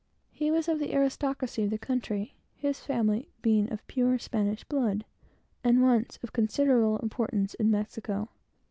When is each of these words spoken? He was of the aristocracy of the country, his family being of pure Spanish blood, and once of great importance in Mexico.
He 0.31 0.49
was 0.49 0.67
of 0.67 0.79
the 0.79 0.95
aristocracy 0.95 1.63
of 1.63 1.69
the 1.69 1.77
country, 1.77 2.33
his 2.55 2.79
family 2.79 3.29
being 3.43 3.71
of 3.71 3.85
pure 3.85 4.17
Spanish 4.17 4.63
blood, 4.63 5.05
and 5.63 5.83
once 5.83 6.17
of 6.23 6.33
great 6.33 6.57
importance 7.03 7.53
in 7.53 7.69
Mexico. 7.69 8.29